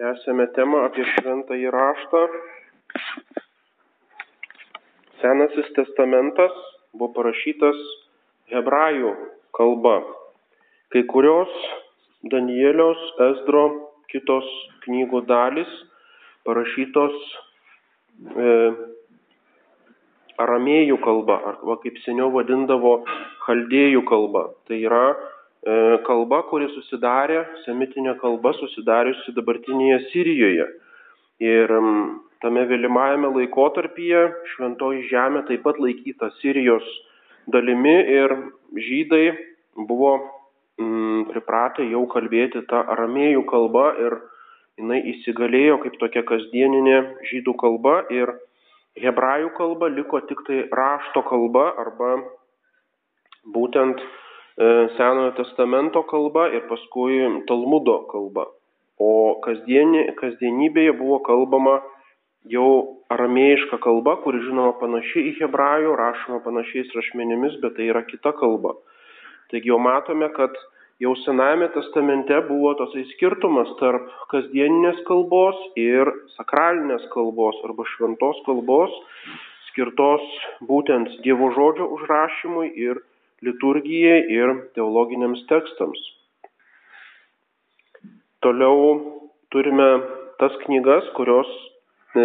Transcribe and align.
Tęsėme 0.00 0.46
temą 0.56 0.78
apie 0.86 1.02
šventąjį 1.04 1.70
raštą. 1.74 2.20
Senasis 5.20 5.66
testamentas 5.76 6.54
buvo 6.94 7.10
parašytas 7.18 7.82
hebrajų 8.54 9.10
kalba. 9.58 9.98
Kai 10.94 11.02
kurios 11.10 11.52
Danieliaus, 12.32 13.02
Esdro, 13.26 13.66
kitos 14.08 14.48
knygų 14.86 15.20
dalis 15.28 15.74
parašytos 16.48 17.20
e, 18.40 18.54
aramėjų 20.46 20.96
kalba, 21.04 21.42
arba 21.52 21.76
kaip 21.84 22.00
seniau 22.06 22.32
vadindavo 22.38 23.02
chaldėjų 23.44 24.06
kalba. 24.08 24.48
Tai 24.64 24.80
yra 24.80 25.04
kalba, 26.06 26.42
kuri 26.48 26.68
susidarė, 26.72 27.44
semitinė 27.66 28.14
kalba 28.20 28.52
susidariusi 28.56 29.34
dabartinėje 29.36 29.98
Sirijoje. 30.10 30.66
Ir 31.40 31.72
tame 32.40 32.64
vėlimajame 32.68 33.28
laikotarpyje 33.34 34.24
šventoji 34.54 35.06
žemė 35.10 35.44
taip 35.48 35.62
pat 35.64 35.80
laikyta 35.80 36.30
Sirijos 36.40 36.84
dalimi 37.52 37.96
ir 38.12 38.32
žydai 38.76 39.24
buvo 39.76 40.12
mm, 40.80 41.28
pripratę 41.32 41.84
jau 41.90 42.06
kalbėti 42.12 42.64
tą 42.70 42.80
aramėjų 42.94 43.44
kalbą 43.48 43.86
ir 44.00 44.16
jinai 44.80 45.02
įsigalėjo 45.12 45.80
kaip 45.84 46.00
tokia 46.00 46.24
kasdieninė 46.28 46.98
žydų 47.32 47.56
kalba 47.60 48.00
ir 48.12 48.32
hebrajų 49.00 49.52
kalba 49.56 49.92
liko 49.92 50.20
tik 50.28 50.40
tai 50.48 50.64
rašto 50.72 51.24
kalba 51.28 51.70
arba 51.84 52.16
būtent 53.52 54.00
E, 54.00 54.29
Senojo 54.60 55.30
testamento 55.38 56.02
kalba 56.04 56.50
ir 56.52 56.66
paskui 56.68 57.22
Talmudo 57.48 57.94
kalba. 58.10 58.44
O 59.00 59.40
kasdienė, 59.40 60.10
kasdienybėje 60.18 60.92
buvo 60.98 61.16
kalbama 61.24 61.78
jau 62.52 62.98
aramėjiška 63.08 63.78
kalba, 63.80 64.18
kuri 64.20 64.42
žinoma 64.44 64.74
panaši 64.80 65.24
į 65.30 65.32
hebrajų, 65.38 65.94
rašoma 65.96 66.42
panašiais 66.44 66.92
rašmenimis, 66.96 67.56
bet 67.62 67.78
tai 67.78 67.88
yra 67.88 68.04
kita 68.04 68.34
kalba. 68.36 68.74
Taigi 69.48 69.72
jau 69.72 69.80
matome, 69.80 70.28
kad 70.36 70.52
jau 71.00 71.14
Senajame 71.24 71.70
testamente 71.72 72.36
buvo 72.48 72.74
tosai 72.76 73.06
skirtumas 73.14 73.72
tarp 73.80 74.12
kasdieninės 74.32 75.00
kalbos 75.08 75.56
ir 75.80 76.12
sakralinės 76.36 77.08
kalbos 77.14 77.56
arba 77.64 77.88
šventos 77.96 78.44
kalbos, 78.44 78.92
skirtos 79.70 80.26
būtent 80.68 81.16
Dievo 81.24 81.48
žodžio 81.56 81.88
užrašymui 81.96 82.74
ir 82.76 83.00
liturgijai 83.44 84.24
ir 84.32 84.52
teologiniams 84.76 85.42
tekstams. 85.48 86.00
Toliau 88.44 88.96
turime 89.52 89.88
tas 90.40 90.56
knygas, 90.64 91.08
kurios 91.16 91.48
e, 92.16 92.24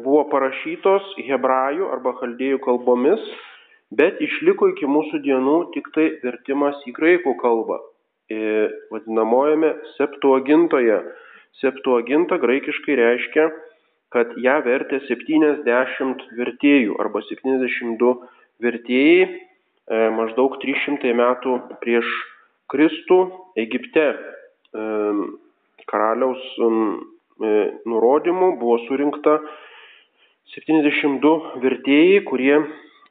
buvo 0.00 0.24
parašytos 0.32 1.14
hebrajų 1.28 1.90
arba 1.92 2.14
chaldėjų 2.20 2.60
kalbomis, 2.64 3.24
bet 3.92 4.20
išliko 4.24 4.70
iki 4.72 4.88
mūsų 4.88 5.20
dienų 5.26 5.56
tik 5.74 5.90
tai 5.96 6.06
vertimas 6.24 6.80
į 6.88 6.94
graikų 6.96 7.34
kalbą, 7.42 7.80
e, 8.32 8.68
vadinamojame 8.92 9.74
septuagintoje. 9.96 11.02
Septuaginta 11.60 12.38
graikiškai 12.40 12.96
reiškia, 12.96 13.50
kad 14.14 14.32
ją 14.40 14.56
vertė 14.64 15.02
70 15.06 16.24
vertėjų 16.38 16.96
arba 17.02 17.20
72 17.26 18.14
vertėjai 18.62 19.28
maždaug 19.90 20.58
300 20.62 21.14
metų 21.18 21.56
prieš 21.82 22.06
Kristų 22.70 23.18
Egipte 23.58 24.04
e, 24.10 24.18
karaliaus 25.90 26.42
e, 26.62 26.68
nurodymų 27.90 28.52
buvo 28.60 28.78
surinkta 28.86 29.40
72 30.54 31.32
vertėjai, 31.62 32.20
kurie 32.26 32.60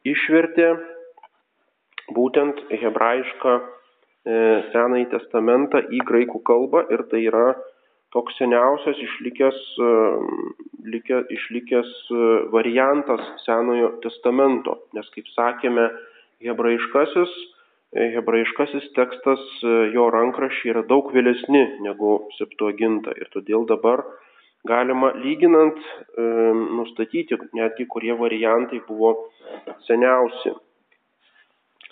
išvertė 0.07 0.71
būtent 2.15 2.63
hebrajišką 2.71 3.59
Senąjį 4.73 5.05
testamentą 5.13 5.79
į 5.95 6.01
graikų 6.05 6.41
kalbą 6.45 6.81
ir 6.91 7.05
tai 7.09 7.21
yra 7.23 7.53
toks 8.13 8.35
seniausias 8.37 8.99
išlikęs, 8.99 9.57
išlikęs 11.37 11.93
variantas 12.51 13.23
Senojo 13.45 13.93
testamento, 14.03 14.75
nes 14.93 15.07
kaip 15.15 15.29
sakėme, 15.33 15.87
hebrajiškasis, 16.43 17.31
e, 17.95 18.07
hebrajiškasis 18.15 18.87
tekstas, 18.95 19.43
e, 19.63 19.75
jo 19.95 20.07
rankrašiai 20.13 20.73
yra 20.73 20.85
daug 20.87 21.11
vėlesni 21.15 21.65
negu 21.85 22.15
septuaginta 22.37 23.15
ir 23.19 23.29
todėl 23.35 23.67
dabar 23.69 24.03
galima 24.67 25.11
lyginant 25.19 25.77
e, 25.79 26.25
nustatyti 26.79 27.39
netgi 27.57 27.87
kurie 27.91 28.15
variantai 28.15 28.81
buvo 28.87 29.13
seniausi. 29.87 30.55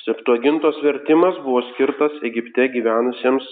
Septuagintos 0.08 0.78
vertimas 0.84 1.40
buvo 1.44 1.66
skirtas 1.74 2.14
Egipte 2.24 2.70
gyvenusiems 2.72 3.48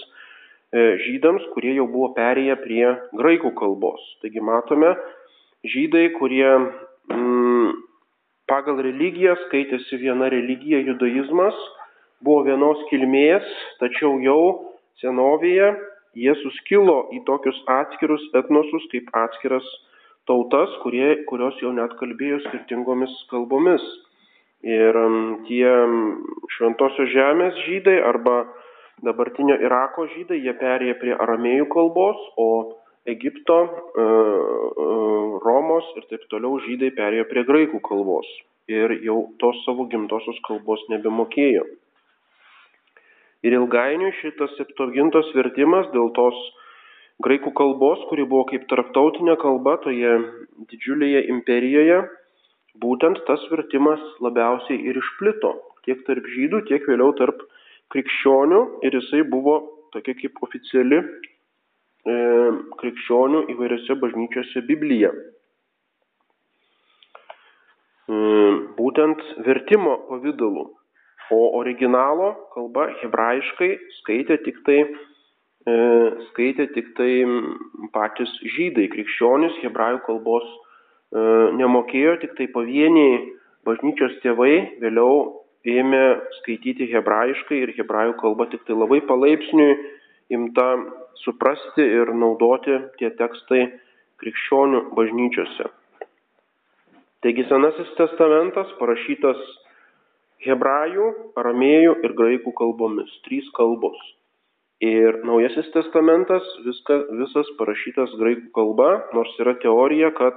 žydams, 0.76 1.44
kurie 1.54 1.74
jau 1.76 1.84
buvo 1.88 2.08
perėję 2.16 2.56
prie 2.60 2.86
graikų 3.16 3.52
kalbos. 3.56 4.00
Taigi 4.20 4.42
matome, 4.44 4.90
žydai, 5.72 6.08
kurie 6.16 6.48
mm, 6.56 7.35
pagal 8.50 8.80
religiją 8.84 9.34
skaitėsi 9.46 9.98
viena 10.02 10.30
religija 10.32 10.80
judaizmas, 10.86 11.56
buvo 12.24 12.46
vienos 12.46 12.80
kilmės, 12.90 13.46
tačiau 13.80 14.16
jau 14.22 14.40
senovėje 15.02 15.74
jie 16.16 16.34
suskilo 16.40 17.02
į 17.12 17.22
tokius 17.28 17.58
atskirus 17.68 18.22
etnosus 18.38 18.86
kaip 18.92 19.10
atskiras 19.20 19.66
tautas, 20.26 20.72
kurie, 20.82 21.22
kurios 21.30 21.58
jau 21.62 21.72
net 21.76 21.92
kalbėjo 22.00 22.40
skirtingomis 22.46 23.12
kalbomis. 23.30 23.84
Ir 24.66 24.96
tie 25.46 25.68
šventosios 26.56 27.12
žemės 27.12 27.58
žydai 27.66 28.00
arba 28.02 28.46
dabartinio 29.04 29.58
Irako 29.62 30.06
žydai, 30.14 30.40
jie 30.42 30.54
perėjo 30.56 30.96
prie 31.02 31.14
aramėjų 31.14 31.68
kalbos, 31.74 32.22
o 32.40 32.48
Egipto, 33.06 33.58
e, 33.62 34.02
e, 34.02 34.86
Romos 35.46 35.86
ir 35.96 36.06
taip 36.10 36.26
toliau 36.32 36.58
žydai 36.64 36.92
perėjo 36.96 37.26
prie 37.30 37.44
graikų 37.48 37.80
kalbos 37.86 38.28
ir 38.70 38.96
jau 39.06 39.18
tos 39.38 39.58
savo 39.64 39.86
gimtosios 39.90 40.38
kalbos 40.48 40.82
nebemokėjo. 40.90 41.62
Ir 43.46 43.54
ilgainiui 43.60 44.10
šitas 44.18 44.56
septuagintos 44.58 45.30
vertimas 45.36 45.86
dėl 45.92 46.10
tos 46.18 46.40
graikų 47.22 47.52
kalbos, 47.54 48.02
kuri 48.10 48.26
buvo 48.26 48.48
kaip 48.50 48.66
tarptautinė 48.72 49.36
kalba 49.38 49.76
toje 49.84 50.16
didžiulėje 50.72 51.28
imperijoje, 51.30 52.00
būtent 52.82 53.22
tas 53.28 53.46
vertimas 53.52 54.02
labiausiai 54.24 54.82
ir 54.82 54.98
išplito 54.98 55.54
tiek 55.86 56.02
tarp 56.06 56.26
žydų, 56.34 56.64
tiek 56.68 56.84
vėliau 56.90 57.14
tarp 57.18 57.46
krikščionių 57.94 58.60
ir 58.86 58.98
jisai 58.98 59.22
buvo 59.30 59.60
tokia 59.94 60.16
kaip 60.18 60.42
oficiali 60.42 61.00
krikščionių 62.06 63.40
įvairiose 63.50 63.96
bažnyčiose 63.98 64.62
Biblija. 64.68 65.10
E, 68.06 68.18
būtent 68.78 69.22
vertimo 69.46 69.96
pavydalu. 70.10 70.68
O 71.34 71.40
originalo 71.58 72.28
kalba 72.54 72.86
hebrajiškai 73.00 73.70
skaitė 73.98 74.36
tik 74.44 74.60
tai, 74.68 74.78
e, 75.66 75.74
skaitė 76.28 76.68
tik 76.76 76.92
tai 76.98 77.10
patys 77.96 78.30
žydai, 78.54 78.86
krikščionys 78.92 79.58
hebrajų 79.64 80.04
kalbos 80.06 80.46
nemokėjo, 81.16 82.16
tik 82.20 82.32
tai 82.36 82.46
pavieniai 82.50 83.18
bažnyčios 83.64 84.16
tėvai 84.24 84.78
vėliau 84.82 85.46
ėmė 85.66 86.04
skaityti 86.40 86.88
hebrajiškai 86.92 87.58
ir 87.62 87.72
hebrajų 87.78 88.16
kalba 88.20 88.46
tik 88.50 88.62
tai 88.66 88.74
labai 88.78 89.00
palaipsniui 89.06 89.76
imta 90.34 90.66
suprasti 91.24 91.84
ir 91.84 92.12
naudoti 92.14 92.76
tie 93.00 93.10
tekstai 93.18 93.64
krikščionių 94.22 94.82
bažnyčiose. 94.96 95.70
Taigi 97.24 97.46
Senasis 97.48 97.88
testamentas 97.98 98.70
parašytas 98.80 99.40
hebrajų, 100.46 101.06
aramėjų 101.40 101.96
ir 102.04 102.14
graikų 102.18 102.52
kalbomis. 102.58 103.10
Trys 103.26 103.48
kalbos. 103.56 103.98
Ir 104.84 105.22
Naujasis 105.24 105.70
testamentas 105.72 106.44
viska, 106.66 106.98
visas 107.16 107.48
parašytas 107.56 108.12
graikų 108.20 108.50
kalba, 108.58 108.90
nors 109.16 109.32
yra 109.40 109.56
teorija, 109.62 110.10
kad 110.18 110.36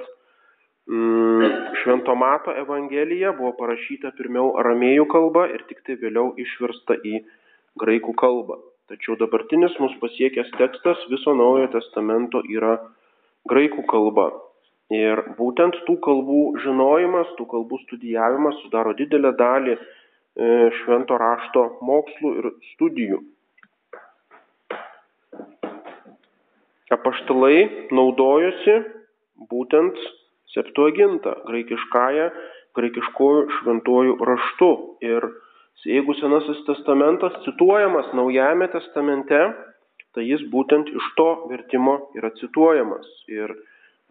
mm, 0.88 1.76
Šventomato 1.82 2.56
Evangelija 2.56 3.34
buvo 3.36 3.52
parašyta 3.60 4.14
pirmiau 4.16 4.54
aramėjų 4.62 5.10
kalba 5.12 5.50
ir 5.52 5.68
tik 5.68 5.84
tai 5.84 6.00
vėliau 6.00 6.32
išversta 6.40 6.96
į 7.04 7.20
graikų 7.84 8.16
kalbą. 8.24 8.62
Tačiau 8.90 9.16
dabartinis 9.22 9.76
mūsų 9.82 10.00
pasiekęs 10.02 10.52
tekstas 10.58 11.02
viso 11.14 11.36
Naujojo 11.38 11.72
testamento 11.78 12.42
yra 12.50 12.76
graikų 13.50 13.86
kalba. 13.90 14.30
Ir 14.90 15.22
būtent 15.38 15.78
tų 15.86 16.00
kalbų 16.06 16.44
žinojimas, 16.64 17.30
tų 17.38 17.46
kalbų 17.52 17.78
studijavimas 17.86 18.58
sudaro 18.64 18.96
didelę 18.98 19.36
dalį 19.38 19.76
e, 19.78 19.82
švento 20.82 21.20
rašto 21.22 21.68
mokslų 21.86 22.34
ir 22.42 22.50
studijų. 22.72 23.22
apaštalai 26.94 27.90
naudojosi 27.94 28.80
būtent 29.50 29.98
septuagintą, 30.54 31.36
graikiškąją, 31.48 32.30
graikiškojų 32.78 33.44
šventuoju 33.60 34.18
raštu. 34.30 34.72
Ir 35.06 35.30
jeigu 35.88 36.16
Senasis 36.20 36.60
testamentas 36.68 37.36
cituojamas 37.46 38.12
Naujajame 38.18 38.68
testamente, 38.74 39.40
tai 40.16 40.26
jis 40.26 40.44
būtent 40.52 40.90
iš 40.92 41.10
to 41.18 41.30
vertimo 41.52 41.96
yra 42.18 42.32
cituojamas. 42.40 43.08
Ir 43.32 43.54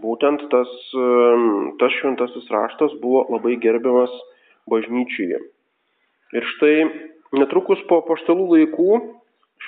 būtent 0.03 0.45
tas, 0.53 0.73
tas 1.81 1.95
šventasis 2.01 2.49
raštas 2.55 2.95
buvo 3.03 3.27
labai 3.35 3.57
gerbiamas 3.61 4.13
bažnyčiuje. 4.71 5.41
Ir 6.37 6.45
štai 6.55 6.77
netrukus 7.37 7.81
po 7.91 8.01
paštalų 8.07 8.47
laikų 8.55 8.91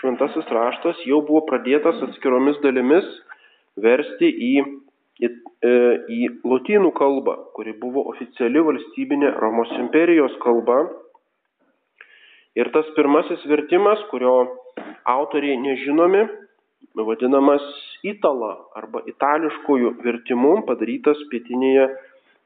šventasis 0.00 0.49
raštas 0.55 1.00
jau 1.08 1.20
buvo 1.26 1.43
pradėtas 1.49 1.99
atskiromis 2.06 2.61
dalimis 2.64 3.06
versti 3.81 4.29
į, 4.31 4.52
į, 5.25 5.31
e, 5.67 5.73
į 6.14 6.20
lotynų 6.47 6.93
kalbą, 6.97 7.37
kuri 7.56 7.75
buvo 7.81 8.06
oficiali 8.12 8.62
valstybinė 8.67 9.35
Romos 9.41 9.73
imperijos 9.79 10.37
kalba. 10.44 10.85
Ir 12.58 12.70
tas 12.75 12.87
pirmasis 12.97 13.43
vertimas, 13.47 14.00
kurio 14.11 14.35
autoriai 15.06 15.58
nežinomi, 15.61 16.25
vadinamas 16.99 17.62
Itala 18.02 18.55
arba 18.75 19.02
itališkojų 19.06 19.93
vertimu 20.02 20.55
padarytas 20.67 21.20
pietinėje 21.31 21.87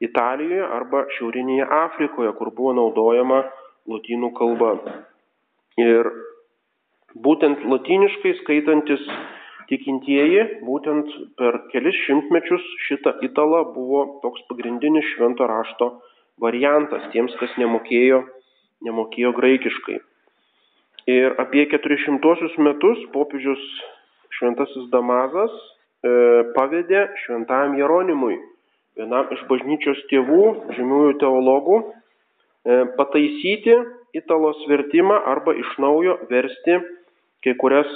Italijoje 0.03 0.65
arba 0.75 1.05
šiaurinėje 1.15 1.65
Afrikoje, 1.71 2.33
kur 2.35 2.51
buvo 2.51 2.73
naudojama 2.75 3.45
lotynų 3.87 4.33
kalba. 4.35 4.73
Ir 5.79 6.09
būtent 7.15 7.63
lotyniškai 7.63 8.35
skaitantis 8.41 9.03
tikintieji, 9.71 10.59
būtent 10.67 11.09
per 11.39 11.61
kelis 11.71 11.97
šimtmečius 12.05 12.65
šitą 12.89 13.15
italą 13.25 13.63
buvo 13.73 14.03
toks 14.21 14.43
pagrindinis 14.51 15.07
švento 15.15 15.47
rašto 15.49 15.95
variantas 16.43 17.07
tiems, 17.13 17.33
kas 17.39 17.55
nemokėjo, 17.57 18.25
nemokėjo 18.85 19.33
graikiškai. 19.37 19.99
Ir 21.11 21.35
apie 21.41 21.67
400 21.69 22.57
metus 22.65 23.01
popiežius 23.13 23.61
šventasis 24.37 24.89
Damazas 24.93 25.53
e, 25.53 26.45
pavedė 26.55 27.05
šventajam 27.25 27.77
Jeronimui, 27.77 28.39
vienam 28.97 29.29
iš 29.35 29.43
bažnyčios 29.49 30.01
tėvų, 30.09 30.47
žymiųjų 30.77 31.13
teologų, 31.21 31.77
e, 31.85 32.79
pataisyti 32.97 33.77
italos 34.17 34.65
vertimą 34.71 35.19
arba 35.29 35.53
iš 35.59 35.77
naujo 35.83 36.17
versti 36.31 36.79
kai 37.45 37.53
kurias 37.61 37.89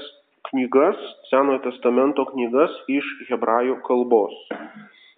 knygas, 0.52 0.98
Senojo 1.30 1.64
testamento 1.66 2.26
knygas 2.30 2.74
iš 2.90 3.06
hebrajų 3.30 3.80
kalbos. 3.86 4.36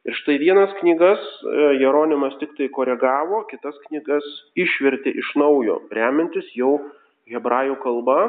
Ir 0.02 0.16
štai 0.18 0.40
vienas 0.42 0.72
knygas 0.80 1.22
e, 1.22 1.66
Jeronimas 1.78 2.34
tik 2.42 2.56
tai 2.58 2.72
koregavo, 2.74 3.44
kitas 3.52 3.76
knygas 3.86 4.26
išvertė 4.58 5.14
iš 5.22 5.30
naujo, 5.38 5.78
remiantis 5.94 6.48
jau 6.58 6.80
hebrajų 7.30 7.78
kalba. 7.84 8.24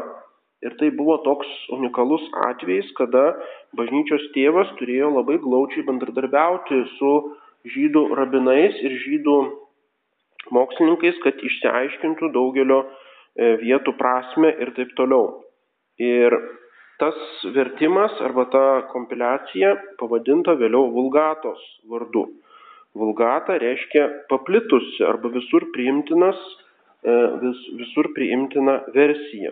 Ir 0.62 0.76
tai 0.78 0.92
buvo 0.94 1.16
toks 1.24 1.48
unikalus 1.74 2.22
atvejis, 2.46 2.92
kada 2.94 3.32
bažnyčios 3.74 4.28
tėvas 4.36 4.68
turėjo 4.78 5.08
labai 5.16 5.40
glaučiai 5.42 5.82
bendradarbiauti 5.88 6.84
su 6.98 7.14
žydų 7.72 8.04
rabinais 8.20 8.76
ir 8.84 8.94
žydų 9.02 9.36
mokslininkais, 10.54 11.18
kad 11.24 11.40
išsiaiškintų 11.40 12.30
daugelio 12.36 12.82
e, 12.84 13.56
vietų 13.64 13.96
prasme 13.96 14.52
ir 14.60 14.70
taip 14.76 14.92
toliau. 15.00 15.40
Ir 15.98 16.36
tas 17.02 17.18
vertimas 17.56 18.14
arba 18.22 18.46
ta 18.54 18.64
kompiliacija 18.94 19.74
pavadinta 19.98 20.54
vėliau 20.54 20.88
vulgatos 20.94 21.62
vardu. 21.90 22.28
Vulgata 22.94 23.58
reiškia 23.58 24.06
paplitusi 24.30 25.02
arba 25.08 25.32
visur 25.34 25.66
E, 27.02 27.12
vis, 27.42 27.60
visur 27.74 28.12
priimtina 28.14 28.76
versija. 28.94 29.50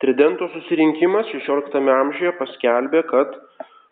Tridento 0.00 0.46
susirinkimas 0.54 1.28
XVI 1.28 1.82
amžiuje 1.92 2.32
paskelbė, 2.38 3.02
kad 3.10 3.34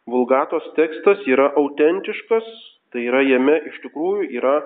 vulgatos 0.08 0.70
tekstas 0.78 1.20
yra 1.28 1.50
autentiškas, 1.60 2.48
tai 2.92 3.04
yra 3.10 3.20
jame 3.26 3.58
iš 3.68 3.76
tikrųjų 3.84 4.30
yra 4.40 4.56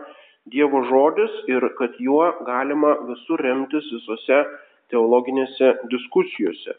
Dievo 0.46 0.84
žodis 0.87 1.32
ir 1.50 1.64
kad 1.75 1.96
juo 1.99 2.28
galima 2.46 2.93
visur 3.08 3.43
remtis 3.43 3.88
visose 3.90 4.44
teologinėse 4.94 5.73
diskusijose. 5.90 6.76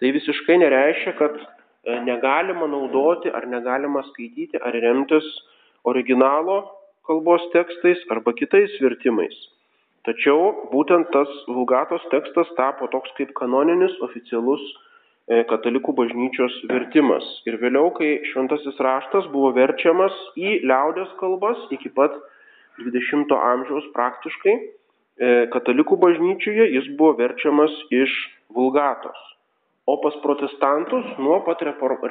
Tai 0.00 0.10
visiškai 0.16 0.56
nereiškia, 0.62 1.12
kad 1.18 1.36
e, 1.36 1.44
negalima 2.08 2.66
naudoti 2.72 3.32
ar 3.36 3.44
negalima 3.46 4.00
skaityti 4.08 4.60
ar 4.64 4.76
remtis 4.84 5.26
originalo 5.84 6.62
kalbos 7.04 7.44
tekstais 7.52 8.00
arba 8.14 8.32
kitais 8.38 8.76
vertimais. 8.80 9.36
Tačiau 10.08 10.70
būtent 10.72 11.10
tas 11.12 11.32
vulgatos 11.48 12.04
tekstas 12.12 12.48
tapo 12.56 12.88
toks 12.92 13.12
kaip 13.18 13.34
kanoninis 13.36 13.92
oficialus 14.06 14.62
e, 15.28 15.42
katalikų 15.50 15.92
bažnyčios 15.98 16.56
vertimas. 16.70 17.26
Ir 17.44 17.58
vėliau, 17.60 17.90
kai 17.98 18.22
šventasis 18.30 18.80
raštas 18.80 19.28
buvo 19.34 19.50
verčiamas 19.58 20.16
į 20.40 20.62
liaudės 20.70 21.12
kalbas 21.20 21.60
iki 21.76 21.92
pat 21.92 22.16
20 22.80 23.36
amžiaus 23.36 23.90
praktiškai, 23.98 24.56
e, 24.56 25.34
katalikų 25.52 26.00
bažnyčioje 26.06 26.70
jis 26.78 26.88
buvo 26.96 27.18
verčiamas 27.20 27.76
iš 27.92 28.16
vulgatos. 28.56 29.20
O 29.90 29.96
pas 29.98 30.14
protestantus 30.22 31.06
nuo 31.18 31.40
pat 31.46 31.62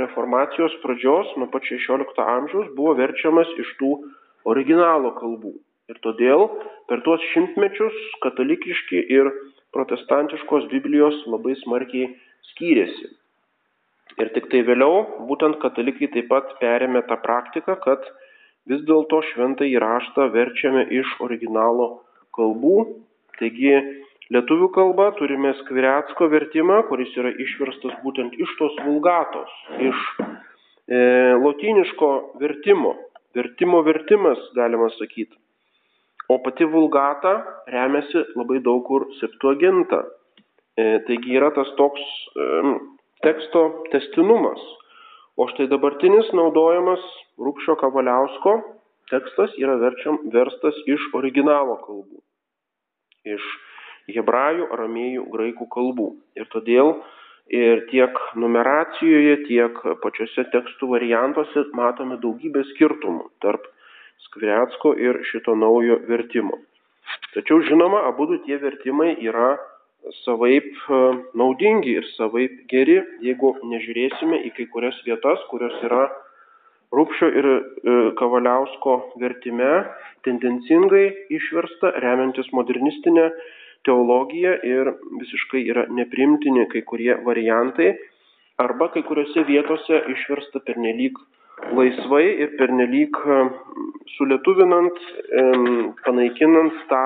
reformacijos 0.04 0.74
pradžios, 0.84 1.30
nuo 1.40 1.48
pat 1.54 1.64
16 1.64 2.24
amžiaus 2.36 2.68
buvo 2.76 2.96
verčiamas 3.00 3.52
iš 3.64 3.70
tų 3.80 3.92
originalo 4.52 5.14
kalbų. 5.20 5.54
Ir 5.88 6.02
todėl 6.04 6.44
per 6.92 7.00
tuos 7.06 7.24
šimtmečius 7.32 7.96
katalikiški 8.26 9.00
ir 9.16 9.32
protestantiškos 9.76 10.68
Biblijos 10.74 11.22
labai 11.32 11.56
smarkiai 11.62 12.10
skyrėsi. 12.52 13.14
Ir 14.20 14.34
tik 14.36 14.52
tai 14.52 14.66
vėliau 14.68 15.26
būtent 15.30 15.62
katalikai 15.64 16.12
taip 16.12 16.28
pat 16.34 16.52
perėmė 16.60 17.06
tą 17.08 17.16
praktiką, 17.24 17.78
kad 17.86 18.04
vis 18.68 18.84
dėlto 18.90 19.22
šventą 19.32 19.70
įraštą 19.72 20.28
verčiame 20.36 20.84
iš 21.00 21.16
originalo 21.24 21.88
kalbų. 22.36 22.78
Taigi 23.40 23.72
lietuvių 24.34 24.70
kalba 24.76 25.10
turime 25.18 25.54
Skviretsko 25.64 26.30
vertimą, 26.32 26.84
kuris 26.90 27.12
yra 27.18 27.32
išverstas 27.46 27.98
būtent 28.04 28.38
iš 28.38 28.56
tos 28.60 28.78
vulgatos, 28.86 29.54
iš 29.82 30.04
e, 30.20 31.00
lotyniško 31.42 32.12
vertimo. 32.42 32.96
Vertimo 33.38 33.84
vertimas, 33.86 34.40
galima 34.58 34.90
sakyti. 34.98 35.38
O 36.30 36.38
pati 36.46 36.66
vulgata 36.66 37.34
remiasi 37.70 38.24
labai 38.38 38.60
daug 38.66 38.84
kur 38.86 39.08
septuaginta. 39.20 40.04
E, 40.78 41.00
taigi 41.08 41.38
yra 41.38 41.50
tas 41.54 41.70
toks 41.78 42.02
e, 42.02 42.74
teksto 43.26 43.64
testinumas. 43.94 44.62
O 45.40 45.48
štai 45.50 45.70
dabartinis 45.72 46.30
naudojamas 46.36 47.02
Rūpšio 47.40 47.78
Kavaliausko 47.80 48.58
tekstas 49.10 49.54
yra 49.62 49.78
verčiam, 49.82 50.20
verstas 50.34 50.78
iš 50.86 51.06
originalo 51.18 51.80
kalbų. 51.86 52.20
Iš 53.26 53.46
hebrajų, 54.16 54.70
aramėjų, 54.76 55.26
graikų 55.34 55.68
kalbų. 55.74 56.10
Ir 56.40 56.48
todėl 56.54 56.94
ir 57.50 57.86
tiek 57.90 58.16
numeracijoje, 58.38 59.36
tiek 59.48 59.82
pačiose 60.04 60.46
tekstų 60.54 60.92
variantuose 60.94 61.66
matome 61.78 62.20
daugybę 62.22 62.66
skirtumų 62.74 63.30
tarp 63.44 63.66
Skvirecko 64.30 64.94
ir 65.00 65.24
šito 65.26 65.56
naujo 65.58 66.02
vertimo. 66.06 66.60
Tačiau 67.34 67.64
žinoma, 67.66 68.04
abu 68.10 68.28
tie 68.46 68.60
vertimai 68.62 69.16
yra 69.26 69.56
savaip 70.24 70.70
e, 70.70 71.00
naudingi 71.40 71.96
ir 71.98 72.08
savaip 72.16 72.60
geri, 72.72 73.00
jeigu 73.26 73.56
nežiūrėsime 73.72 74.44
į 74.48 74.52
kai 74.58 74.68
kurias 74.74 75.00
vietas, 75.08 75.42
kurios 75.52 75.76
yra 75.86 76.08
Rūpšio 76.90 77.28
ir 77.38 77.48
e, 77.50 77.60
Kavaliausko 78.18 78.94
vertime 79.22 79.70
tendencingai 80.26 81.06
išversta, 81.38 81.92
remiantis 82.02 82.50
modernistinę 82.56 83.28
teologiją 83.88 84.54
ir 84.68 84.94
visiškai 85.22 85.64
yra 85.72 85.86
neprimtini 85.90 86.68
kai 86.72 86.82
kurie 86.88 87.16
variantai, 87.26 87.94
arba 88.60 88.90
kai 88.94 89.04
kuriuose 89.08 89.46
vietose 89.48 90.02
išversta 90.16 90.62
pernelyg 90.68 91.20
laisvai 91.76 92.26
ir 92.44 92.56
pernelyg 92.60 93.20
e, 93.26 93.40
sulietuvinant, 94.16 95.00
panaikinant 96.06 96.76
tą 96.92 97.04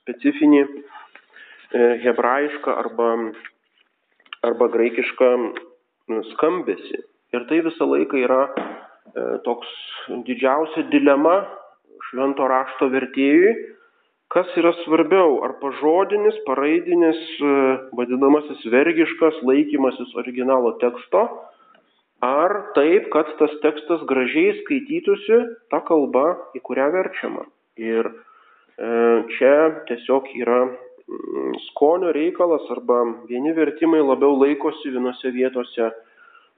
specifinį 0.00 0.60
e, 0.64 0.70
hebrajišką 2.04 2.74
arba, 2.82 3.10
arba 4.46 4.70
graikišką 4.74 5.30
skambesi. 6.34 7.02
Ir 7.34 7.46
tai 7.46 7.60
visą 7.66 7.86
laiką 7.86 8.18
yra 8.24 8.40
e, 8.50 8.52
toks 9.46 9.70
didžiausia 10.26 10.86
dilema 10.90 11.36
švento 12.08 12.46
rašto 12.50 12.88
vertėjui, 12.90 13.52
kas 14.30 14.50
yra 14.58 14.70
svarbiau, 14.84 15.40
ar 15.46 15.56
pažodinis, 15.62 16.36
paraidinis, 16.46 17.20
vadinamasis 17.98 18.62
vergiškas 18.70 19.40
laikymasis 19.46 20.12
originalo 20.22 20.76
teksto, 20.82 21.24
ar 22.22 22.54
taip, 22.76 23.08
kad 23.10 23.32
tas 23.40 23.56
tekstas 23.64 24.04
gražiai 24.06 24.54
skaitytųsi 24.60 25.40
tą 25.72 25.82
kalbą, 25.88 26.26
į 26.54 26.62
kurią 26.62 26.90
verčiama. 26.94 27.46
Ir 27.80 28.06
e, 28.06 28.14
čia 29.34 29.54
tiesiog 29.88 30.28
yra 30.38 30.60
mm, 30.68 31.58
skonio 31.70 32.12
reikalas 32.14 32.68
arba 32.70 33.02
vieni 33.26 33.54
vertimai 33.56 34.02
labiau 34.04 34.36
laikosi 34.38 34.92
vienose 34.94 35.32
vietose 35.34 35.90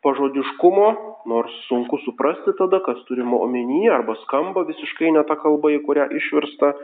pažodiškumo, 0.02 0.88
nors 1.30 1.54
sunku 1.68 2.02
suprasti 2.02 2.52
tada, 2.58 2.82
kas 2.82 2.98
turima 3.06 3.38
omenyje, 3.46 3.92
arba 3.94 4.18
skamba 4.26 4.66
visiškai 4.66 5.14
ne 5.14 5.22
ta 5.28 5.38
kalba, 5.38 5.70
į 5.70 5.84
kurią 5.86 6.10
išversta, 6.18 6.74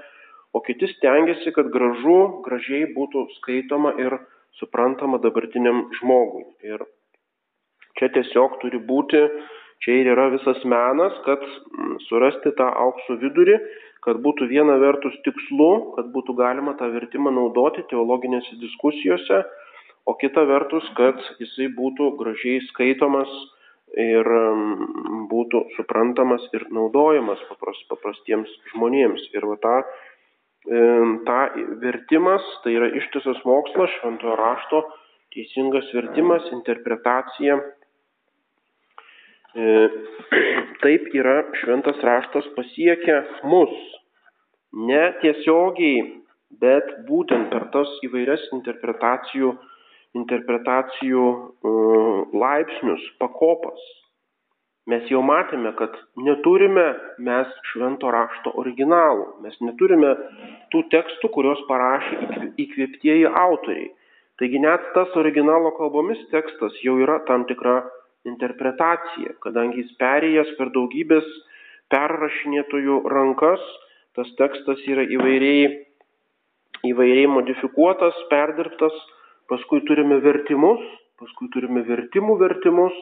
o 0.53 0.63
kiti 0.65 0.89
stengiasi, 0.95 1.53
kad 1.57 1.71
gražu, 1.73 2.19
gražiai 2.47 2.89
būtų 2.95 3.27
skaitoma 3.39 3.95
ir 4.01 4.17
suprantama 4.59 5.21
dabartiniam 5.23 5.87
žmogui. 5.99 6.47
Ir 6.67 6.85
čia 7.99 8.11
tiesiog 8.15 8.59
turi 8.63 8.81
būti, 8.91 9.21
čia 9.85 10.01
ir 10.01 10.13
yra 10.15 10.29
visas 10.35 10.63
menas, 10.65 11.15
kad 11.27 11.43
mm, 11.45 11.99
surasti 12.09 12.55
tą 12.59 12.71
aukso 12.87 13.19
vidurį, 13.23 13.59
kad 14.07 14.21
būtų 14.25 14.49
viena 14.51 14.79
vertus 14.81 15.15
tikslu, 15.27 15.71
kad 15.97 16.11
būtų 16.15 16.35
galima 16.39 16.75
tą 16.79 16.89
vertimą 16.95 17.35
naudoti 17.35 17.85
teologinėse 17.91 18.59
diskusijose, 18.63 19.43
o 20.09 20.15
kita 20.17 20.47
vertus, 20.49 20.87
kad 20.97 21.19
jisai 21.43 21.69
būtų 21.77 22.15
gražiai 22.21 22.63
skaitomas 22.71 23.31
ir 23.99 24.25
mm, 24.25 25.27
būtų 25.31 25.65
suprantamas 25.77 26.45
ir 26.57 26.67
naudojamas 26.75 27.41
papras, 27.51 27.81
paprastiems 27.93 28.51
žmonėms. 28.73 29.31
Ir 29.37 29.47
va 29.49 29.59
ta, 29.63 29.77
ta 31.27 31.39
vertimas, 31.83 32.45
tai 32.65 32.75
yra 32.77 32.89
ištisas 32.99 33.39
mokslas, 33.47 33.93
šventojo 34.01 34.37
rašto, 34.37 34.83
teisingas 35.35 35.89
vertimas, 35.95 36.49
interpretacija. 36.53 37.59
E, 39.55 39.69
taip 40.83 41.09
yra 41.17 41.41
šventas 41.63 42.03
raštas 42.05 42.51
pasiekia 42.57 43.23
mus. 43.49 43.75
Ne 44.89 45.05
tiesiogiai, 45.23 46.05
bet 46.61 46.93
būtent 47.09 47.49
per 47.53 47.71
tas 47.73 47.91
įvairias 48.05 48.45
interpretacijų 48.59 49.55
interpretacijų 50.17 51.25
e, 51.29 51.73
laipsnius, 52.43 53.03
pakopas. 53.21 53.81
Mes 54.89 55.05
jau 55.13 55.21
matėme, 55.21 55.75
kad 55.77 55.97
neturime 56.25 56.85
mes 57.21 57.49
švento 57.73 58.09
rašto 58.15 58.55
originalų, 58.63 59.27
mes 59.45 59.57
neturime 59.61 60.15
tų 60.73 60.87
tekstų, 60.95 61.29
kuriuos 61.35 61.61
parašė 61.69 62.53
įkvėptieji 62.65 63.27
autoriai. 63.29 63.91
Taigi 64.41 64.63
net 64.63 64.87
tas 64.95 65.13
originalo 65.19 65.75
kalbomis 65.77 66.23
tekstas 66.33 66.79
jau 66.81 66.95
yra 67.03 67.19
tam 67.29 67.45
tikra 67.51 67.83
interpretacija, 68.29 69.35
kadangi 69.45 69.83
jis 69.83 69.93
perėjęs 70.01 70.55
per 70.57 70.73
daugybės 70.73 71.29
perrašinėtojų 71.93 73.03
rankas, 73.13 73.61
tas 74.17 74.31
tekstas 74.41 74.81
yra 74.89 75.05
įvairiai, 75.05 75.69
įvairiai 76.89 77.29
modifikuotas, 77.35 78.17
perdirbtas, 78.33 78.97
paskui 79.53 79.83
turime 79.91 80.21
vertimus, 80.25 80.81
paskui 81.21 81.53
turime 81.53 81.85
vertimų 81.85 82.41
vertimus, 82.41 82.97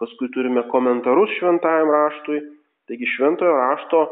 paskui 0.00 0.28
turime 0.34 0.64
komentarus 0.72 1.32
šventajam 1.38 1.90
raštui. 1.92 2.42
Taigi 2.86 3.08
šventojo 3.16 3.54
rašto 3.58 4.02
e, 4.06 4.10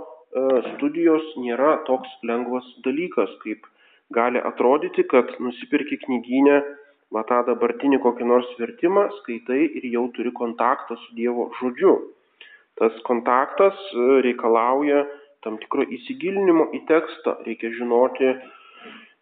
studijos 0.75 1.27
nėra 1.39 1.77
toks 1.89 2.11
lengvas 2.27 2.67
dalykas, 2.87 3.31
kaip 3.45 3.69
gali 4.15 4.41
atrodyti, 4.43 5.05
kad 5.11 5.31
nusipirki 5.41 6.01
knyginę, 6.07 6.63
va 7.15 7.23
tą 7.29 7.43
dabartinį 7.47 8.01
kokį 8.03 8.27
nors 8.27 8.51
vertimą, 8.59 9.07
skaitai 9.21 9.61
ir 9.79 9.87
jau 9.93 10.09
turi 10.17 10.33
kontaktą 10.35 10.99
su 11.05 11.15
Dievo 11.19 11.51
žodžiu. 11.61 11.95
Tas 12.81 12.97
kontaktas 13.07 13.79
e, 13.93 14.09
reikalauja 14.27 15.05
tam 15.45 15.61
tikro 15.61 15.85
įsigilinimo 15.85 16.71
į 16.75 16.83
tekstą, 16.89 17.37
reikia 17.47 17.71
žinoti, 17.77 18.33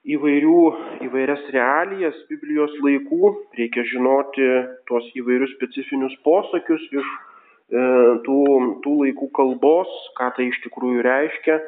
įvairių, 0.02 0.62
įvairias 1.06 1.44
realijas 1.54 2.16
Biblijos 2.30 2.72
laikų, 2.82 3.34
reikia 3.58 3.84
žinoti 3.86 4.48
tuos 4.90 5.06
įvairius 5.18 5.54
specifinius 5.54 6.16
posakius 6.26 6.82
iš 6.90 7.06
e, 7.06 7.84
tų, 8.26 8.40
tų 8.82 8.96
laikų 9.04 9.30
kalbos, 9.38 9.92
ką 10.18 10.32
tai 10.36 10.48
iš 10.50 10.58
tikrųjų 10.66 11.06
reiškia, 11.06 11.60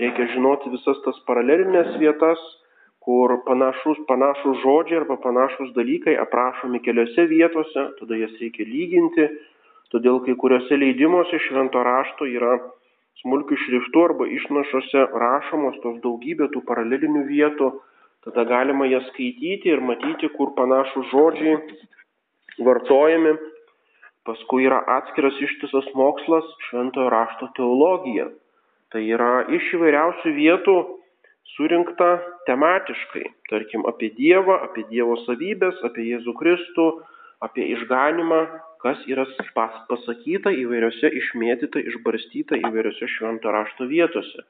reikia 0.00 0.28
žinoti 0.32 0.72
visas 0.72 1.04
tas 1.04 1.20
paralelinės 1.28 1.92
vietas, 2.00 2.40
kur 3.02 3.34
panašus, 3.44 3.98
panašus 4.08 4.60
žodžiai 4.62 5.02
arba 5.02 5.18
panašus 5.20 5.72
dalykai 5.76 6.14
aprašomi 6.22 6.80
keliose 6.86 7.26
vietose, 7.28 7.88
tada 7.98 8.20
jas 8.20 8.32
reikia 8.40 8.64
lyginti, 8.68 9.26
todėl 9.92 10.22
kai 10.24 10.38
kuriuose 10.38 10.78
leidimuose 10.80 11.40
švento 11.48 11.82
rašto 11.84 12.30
yra 12.30 12.56
smulkių 13.20 13.58
šriftų 13.64 14.04
arba 14.08 14.26
išnašose 14.38 15.06
rašomos 15.22 15.78
tos 15.84 16.00
daugybė 16.04 16.48
tų 16.54 16.62
paralelinių 16.68 17.24
vietų, 17.28 17.70
tada 18.26 18.44
galima 18.48 18.88
jas 18.88 19.04
skaityti 19.12 19.72
ir 19.74 19.82
matyti, 19.84 20.30
kur 20.36 20.54
panašus 20.58 21.10
žodžiai 21.12 21.58
vartojami. 22.62 23.36
Paskui 24.22 24.68
yra 24.68 24.78
atskiras 24.98 25.38
ištisas 25.42 25.88
mokslas 25.98 26.46
šventojo 26.68 27.08
rašto 27.10 27.48
teologija. 27.56 28.28
Tai 28.94 29.00
yra 29.02 29.48
iš 29.50 29.72
įvairiausių 29.74 30.34
vietų 30.36 30.74
surinkta 31.56 32.10
tematiškai, 32.46 33.24
tarkim, 33.50 33.82
apie 33.88 34.12
Dievą, 34.14 34.60
apie 34.68 34.84
Dievo 34.90 35.16
savybės, 35.24 35.80
apie 35.88 36.06
Jėzų 36.12 36.36
Kristų, 36.38 36.86
apie 37.42 37.66
išganimą, 37.74 38.40
kas 38.82 39.02
yra 39.10 39.26
pasakyta 39.54 40.50
įvairiose 40.62 41.10
išmėtyta, 41.20 41.82
išbarstyta 41.90 42.58
įvairiose 42.62 43.08
švento 43.16 43.52
rašto 43.54 43.86
vietose. 43.90 44.46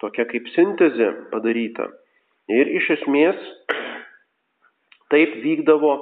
Tokia 0.00 0.28
kaip 0.30 0.48
sintezė 0.54 1.08
padaryta. 1.32 1.88
Ir 2.48 2.68
iš 2.80 2.90
esmės 2.98 3.40
taip 5.12 5.40
vykdavo 5.44 5.94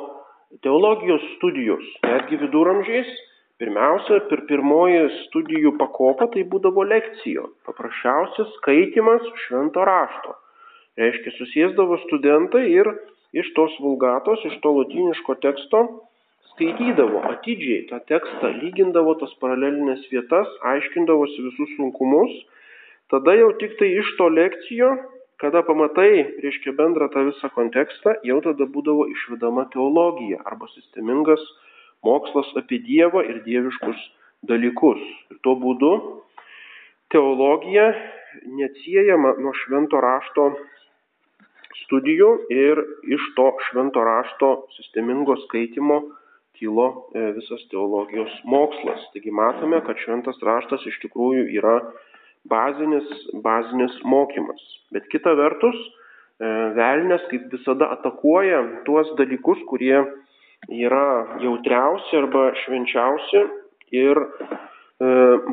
teologijos 0.62 1.24
studijos, 1.36 1.86
netgi 2.06 2.42
viduramžiais. 2.42 3.14
Pirmiausia, 3.56 4.18
per 4.28 4.42
pirmoji 4.50 5.06
studijų 5.22 5.70
pakopa 5.80 6.26
tai 6.34 6.42
būdavo 6.44 6.82
lekcijo, 6.84 7.46
paprasčiausias 7.64 8.50
skaitimas 8.58 9.24
švento 9.46 9.86
rašto. 9.88 10.34
Reiškia, 11.00 11.32
susėsdavo 11.38 11.96
studentai 12.02 12.66
ir 12.74 12.90
iš 13.40 13.52
tos 13.56 13.74
vulgatos, 13.82 14.44
iš 14.48 14.56
to 14.64 14.72
latiniško 14.78 15.38
teksto 15.44 15.82
skaitydavo 16.56 17.20
atidžiai 17.32 17.84
tą 17.90 18.00
tekstą, 18.08 18.52
lygindavo 18.62 19.14
tas 19.20 19.32
paralelinės 19.42 20.06
vietas, 20.12 20.48
aiškindavosi 20.72 21.44
visus 21.44 21.74
sunkumus, 21.76 22.32
tada 23.12 23.36
jau 23.36 23.50
tik 23.60 23.76
tai 23.80 23.90
iš 24.00 24.14
to 24.16 24.30
lekcijo, 24.32 24.94
kada 25.36 25.60
pamatai, 25.68 26.24
reiškia 26.40 26.72
bendrą 26.78 27.10
tą 27.12 27.26
visą 27.28 27.50
kontekstą, 27.52 28.16
jau 28.24 28.40
tada 28.44 28.64
būdavo 28.72 29.04
išvedama 29.12 29.66
teologija 29.74 30.40
arba 30.48 30.68
sistemingas 30.72 31.42
mokslas 32.06 32.48
apie 32.56 32.80
Dievą 32.86 33.20
ir 33.28 33.42
dieviškus 33.44 34.00
dalykus. 34.48 35.02
Ir 35.32 35.40
tuo 35.44 35.56
būdu 35.60 35.92
teologija 37.12 37.90
neatsiejama 38.46 39.36
nuo 39.42 39.52
švento 39.64 40.00
rašto 40.00 40.54
studijų 41.84 42.30
ir 42.52 42.80
iš 43.16 43.32
to 43.36 43.50
švento 43.68 44.02
rašto 44.04 44.50
sistemingo 44.76 45.36
skaitimo 45.46 46.00
kilo 46.56 46.86
e, 47.12 47.32
visas 47.36 47.62
teologijos 47.70 48.32
mokslas. 48.44 49.02
Taigi 49.12 49.30
matome, 49.30 49.82
kad 49.86 50.00
šventas 50.00 50.40
raštas 50.42 50.86
iš 50.88 50.98
tikrųjų 51.04 51.46
yra 51.58 51.76
bazinis, 52.48 53.08
bazinis 53.44 53.96
mokymas. 54.04 54.62
Bet 54.94 55.08
kita 55.12 55.34
vertus, 55.38 55.76
e, 56.40 56.52
velnės 56.78 57.26
kaip 57.32 57.50
visada 57.52 57.90
atakuoja 57.98 58.62
tuos 58.88 59.12
dalykus, 59.20 59.60
kurie 59.70 59.98
yra 60.72 61.38
jautriausi 61.42 62.16
arba 62.22 62.48
švenčiausi 62.64 63.44
ir 63.94 64.22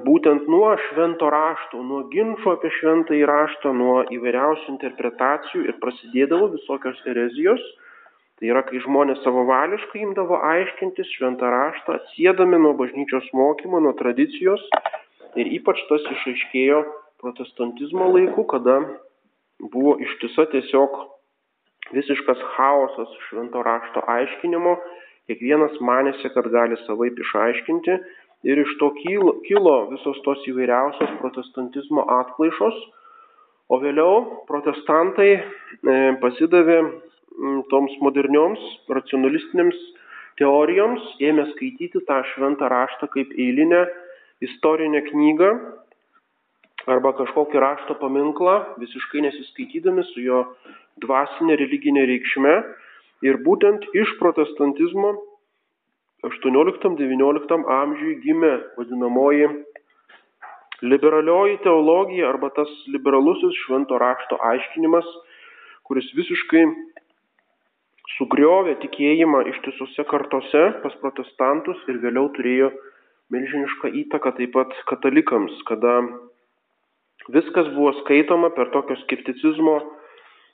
būtent 0.07 0.45
nuo 0.47 0.71
švento 0.87 1.27
rašto, 1.33 1.81
nuo 1.83 2.05
ginčio 2.13 2.55
apie 2.55 2.71
šventąjį 2.79 3.25
raštą, 3.27 3.73
nuo 3.75 3.95
įvairiausių 4.15 4.69
interpretacijų 4.71 5.65
ir 5.67 5.79
prasidėdavo 5.83 6.51
visokios 6.53 7.01
erezijos, 7.11 7.63
Tai 8.43 8.49
yra, 8.51 8.59
kai 8.67 8.81
žmonės 8.83 9.21
savavališkai 9.23 10.01
imdavo 10.03 10.35
aiškintis 10.43 11.11
šventą 11.15 11.47
raštą, 11.53 11.93
atsiedami 11.95 12.57
nuo 12.59 12.73
bažnyčios 12.75 13.29
mokymo, 13.31 13.79
nuo 13.79 13.93
tradicijos. 13.95 14.63
Ir 15.39 15.47
ypač 15.61 15.79
tas 15.87 16.03
išaiškėjo 16.15 16.81
protestantizmo 17.23 18.09
laiku, 18.11 18.43
kada 18.51 18.81
buvo 19.71 19.93
ištisa 20.03 20.47
tiesiog 20.51 20.97
visiškas 21.95 22.43
chaosas 22.57 23.15
švento 23.29 23.63
rašto 23.63 24.03
aiškinimo. 24.17 24.75
Kiekvienas 25.31 25.79
manėsi, 25.79 26.33
kad 26.35 26.51
gali 26.51 26.75
savaip 26.83 27.23
išaiškinti. 27.23 27.95
Ir 28.43 28.59
iš 28.59 28.75
to 28.79 28.89
kilo, 28.97 29.37
kilo 29.47 29.75
visos 29.93 30.19
tos 30.25 30.43
įvairiausios 30.51 31.15
protestantizmo 31.21 32.03
atklaišos. 32.19 32.75
O 33.71 33.79
vėliau 33.79 34.43
protestantai 34.49 35.29
e, 35.33 35.41
pasidavė 36.21 36.81
toms 37.71 37.93
modernioms 38.03 38.61
racionalistinėms 38.91 39.79
teorijoms, 40.41 41.05
ėmė 41.23 41.47
skaityti 41.53 42.01
tą 42.07 42.19
šventą 42.33 42.69
raštą 42.69 43.09
kaip 43.13 43.31
eilinę 43.37 43.85
istorinę 44.43 45.03
knygą 45.07 45.49
arba 46.89 47.13
kažkokį 47.15 47.61
rašto 47.63 47.95
paminklą, 48.01 48.55
visiškai 48.81 49.23
nesiskaitydami 49.23 50.03
su 50.11 50.23
jo 50.23 50.41
dvasinė 51.03 51.55
religinė 51.61 52.03
reikšme. 52.09 52.55
Ir 53.23 53.39
būtent 53.45 53.85
iš 53.95 54.17
protestantizmo 54.19 55.13
18-19 56.23 57.67
amžiui 57.77 58.15
gimė 58.23 58.53
vadinamoji 58.77 59.49
liberalioji 60.83 61.59
teologija 61.63 62.29
arba 62.29 62.49
tas 62.55 62.71
liberalusis 62.91 63.55
švento 63.65 63.99
rašto 63.99 64.39
aiškinimas, 64.51 65.07
kuris 65.87 66.09
visiškai 66.15 66.63
sugriovė 68.17 68.75
tikėjimą 68.83 69.43
ištisose 69.51 70.05
kartose 70.09 70.63
pas 70.83 70.95
protestantus 71.01 71.79
ir 71.91 71.99
vėliau 72.03 72.29
turėjo 72.35 72.71
milžinišką 73.33 73.91
įtaką 74.03 74.35
taip 74.37 74.53
pat 74.55 74.75
katalikams, 74.91 75.55
kada 75.67 75.95
viskas 77.31 77.71
buvo 77.75 77.93
skaitoma 78.01 78.51
per 78.55 78.71
tokio 78.75 78.99
skepticizmo 79.05 79.79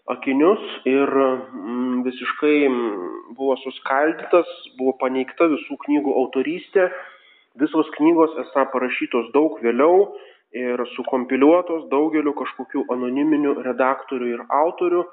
akinius 0.09 0.63
ir 0.89 1.09
mm, 1.09 2.01
visiškai 2.07 2.57
mm, 2.69 3.35
buvo 3.37 3.55
suskaldytas, 3.63 4.49
buvo 4.79 4.95
paneigta 5.01 5.47
visų 5.51 5.77
knygų 5.85 6.15
autorystė, 6.23 6.89
visos 7.61 7.89
knygos 7.97 8.35
esą 8.45 8.65
parašytos 8.73 9.29
daug 9.35 9.59
vėliau 9.63 10.09
ir 10.57 10.81
sukompiliuotos 10.95 11.87
daugeliu 11.93 12.33
kažkokių 12.37 12.87
anoniminių 12.93 13.55
redaktorių 13.65 14.29
ir 14.33 14.45
autorių, 14.49 15.03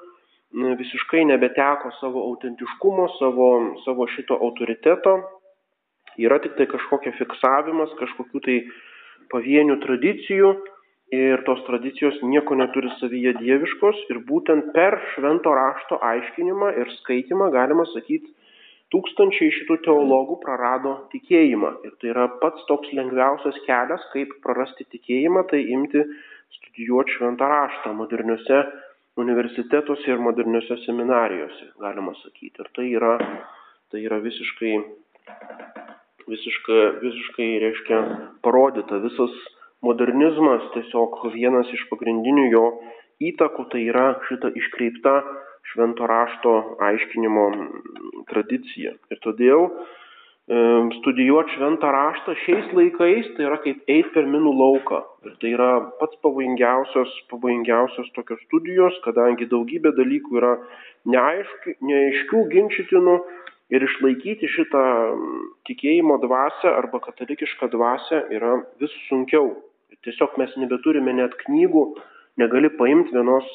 visiškai 0.79 1.25
nebeteko 1.29 1.91
savo 1.99 2.23
autentiškumo, 2.31 3.07
savo, 3.19 3.49
savo 3.83 4.07
šito 4.15 4.37
autoriteto. 4.41 5.19
Yra 6.17 6.39
tik 6.41 6.55
tai 6.57 6.65
kažkokia 6.71 7.13
fiksavimas, 7.19 7.91
kažkokių 7.99 8.41
tai 8.41 8.57
pavienių 9.29 9.77
tradicijų 9.83 10.55
ir 11.13 11.43
tos 11.47 11.61
tradicijos 11.67 12.17
nieko 12.23 12.55
neturi 12.59 12.89
savyje 12.99 13.33
dieviškos 13.39 13.99
ir 14.11 14.19
būtent 14.27 14.73
per 14.75 14.97
švento 15.13 15.53
rašto 15.55 15.99
aiškinimą 16.03 16.73
ir 16.81 16.91
skaitimą 16.99 17.47
galima 17.53 17.85
sakyti, 17.93 18.33
tūkstančiai 18.91 19.51
šitų 19.55 19.79
teologų 19.87 20.39
prarado 20.43 20.93
tikėjimą. 21.13 21.71
Ir 21.87 21.95
tai 22.01 22.11
yra 22.13 22.27
pats 22.41 22.63
toks 22.67 22.91
lengviausias 22.95 23.59
kelias, 23.65 24.03
kaip 24.13 24.35
prarasti 24.43 24.87
tikėjimą, 24.95 25.47
tai 25.51 25.63
imti 25.75 26.03
studijuoti 26.59 27.17
šventą 27.17 27.49
raštą 27.51 27.93
moderniuose 27.95 28.61
universitetuose 29.17 30.11
ir 30.11 30.21
moderniuose 30.23 30.77
seminarijose, 30.85 31.71
galima 31.81 32.13
sakyti. 32.21 32.63
Ir 32.63 32.71
tai 32.75 32.87
yra, 32.93 33.13
tai 33.91 34.03
yra 34.05 34.19
visiškai, 34.23 34.73
visiškai, 36.27 36.81
visiškai, 37.03 37.51
reiškia, 37.63 38.01
parodyta. 38.45 39.01
Visas 39.03 39.35
modernizmas 39.85 40.65
tiesiog 40.73 41.19
vienas 41.33 41.69
iš 41.73 41.83
pagrindinių 41.91 42.47
jo 42.51 42.65
įtakų 43.31 43.67
tai 43.73 43.83
yra 43.89 44.07
šita 44.29 44.53
iškreipta 44.61 45.19
švento 45.71 46.07
rašto 46.07 46.53
aiškinimo 46.87 47.45
tradicija. 48.29 48.93
Ir 49.11 49.21
todėl 49.25 49.69
studijuoti 51.01 51.57
šventą 51.57 51.89
raštą 51.91 52.33
šiais 52.45 52.69
laikais 52.71 53.25
tai 53.35 53.47
yra 53.49 53.57
kaip 53.63 53.81
eiti 53.91 54.13
per 54.13 54.29
minų 54.31 54.53
lauką. 54.55 55.01
Ir 55.27 55.33
tai 55.41 55.51
yra 55.57 55.71
pats 55.99 56.15
pavojingiausios, 56.23 57.11
pavojingiausios 57.33 58.07
tokios 58.15 58.39
studijos, 58.45 58.95
kadangi 59.03 59.49
daugybė 59.51 59.91
dalykų 59.97 60.39
yra 60.39 60.53
neaiškių, 61.11 61.75
neaiškių, 61.89 62.45
ginčytinų 62.53 63.17
ir 63.73 63.83
išlaikyti 63.83 64.47
šitą 64.51 64.83
tikėjimo 65.67 66.17
dvasę 66.23 66.71
arba 66.71 67.01
katalikišką 67.03 67.69
dvasę 67.73 68.23
yra 68.35 68.57
vis 68.81 68.93
sunkiau. 69.07 69.51
Ir 69.91 69.99
tiesiog 70.07 70.37
mes 70.39 70.53
nebeturime 70.59 71.13
net 71.15 71.35
knygų, 71.43 71.83
negali 72.39 72.71
paimti 72.79 73.15
vienos 73.15 73.47